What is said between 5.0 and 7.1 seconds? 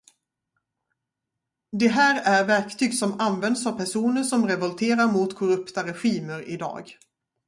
mot korrupta regimer idag.